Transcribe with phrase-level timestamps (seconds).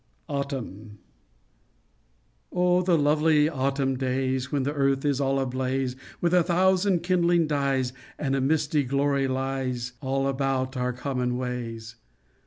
[0.27, 0.97] AUTUMN
[2.51, 7.45] Oh, the lovely autumn days, When the earth is all ablaze With a thousand kindling
[7.45, 11.97] dyes, And a misty glory lies All about our common ways